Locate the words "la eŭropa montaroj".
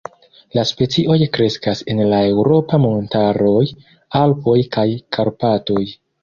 2.13-3.61